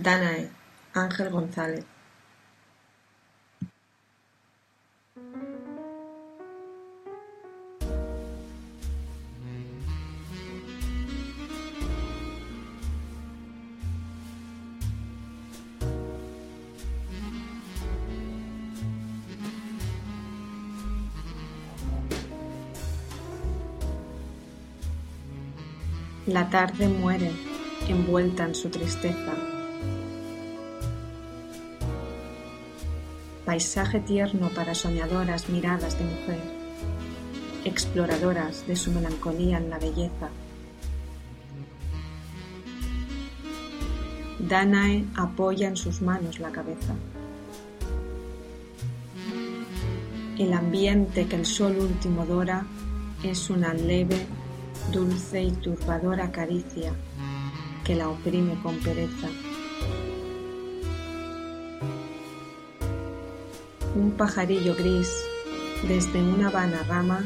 Danae, 0.00 0.48
Ángel 0.94 1.28
González. 1.30 1.84
La 26.26 26.48
tarde 26.50 26.86
muere 26.86 27.32
envuelta 27.88 28.44
en 28.44 28.54
su 28.54 28.68
tristeza. 28.68 29.57
Paisaje 33.48 34.00
tierno 34.00 34.50
para 34.50 34.74
soñadoras 34.74 35.48
miradas 35.48 35.98
de 35.98 36.04
mujer, 36.04 36.38
exploradoras 37.64 38.66
de 38.66 38.76
su 38.76 38.92
melancolía 38.92 39.56
en 39.56 39.70
la 39.70 39.78
belleza. 39.78 40.28
Danae 44.38 45.06
apoya 45.16 45.66
en 45.66 45.78
sus 45.78 46.02
manos 46.02 46.40
la 46.40 46.50
cabeza. 46.50 46.94
El 50.36 50.52
ambiente 50.52 51.26
que 51.26 51.36
el 51.36 51.46
sol 51.46 51.78
último 51.78 52.26
dora 52.26 52.66
es 53.22 53.48
una 53.48 53.72
leve 53.72 54.26
dulce 54.92 55.44
y 55.44 55.52
turbadora 55.52 56.30
caricia 56.30 56.92
que 57.82 57.94
la 57.94 58.10
oprime 58.10 58.60
con 58.62 58.76
pereza. 58.80 59.28
Un 63.98 64.12
pajarillo 64.12 64.76
gris 64.76 65.24
desde 65.88 66.22
una 66.22 66.50
vana 66.50 66.84
rama 66.84 67.24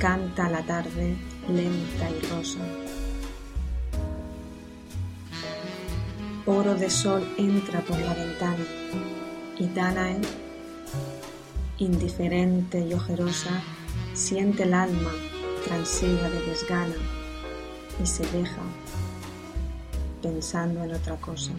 canta 0.00 0.50
la 0.50 0.60
tarde 0.66 1.16
lenta 1.48 2.10
y 2.10 2.26
rosa. 2.26 2.58
Oro 6.46 6.74
de 6.74 6.90
sol 6.90 7.22
entra 7.38 7.80
por 7.82 7.96
la 8.00 8.12
ventana 8.12 8.64
y 9.56 9.68
Danae, 9.68 10.20
indiferente 11.78 12.80
y 12.80 12.92
ojerosa, 12.92 13.62
siente 14.12 14.64
el 14.64 14.74
alma 14.74 15.12
transida 15.64 16.28
de 16.28 16.40
desgana 16.40 16.96
y 18.02 18.06
se 18.06 18.24
deja 18.32 18.62
pensando 20.20 20.82
en 20.82 20.92
otra 20.92 21.14
cosa. 21.20 21.52